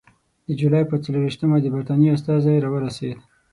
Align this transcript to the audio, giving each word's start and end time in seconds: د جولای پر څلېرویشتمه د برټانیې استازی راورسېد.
د 0.47 0.49
جولای 0.59 0.83
پر 0.89 0.97
څلېرویشتمه 1.03 1.57
د 1.61 1.65
برټانیې 1.73 2.13
استازی 2.15 2.63
راورسېد. 2.63 3.17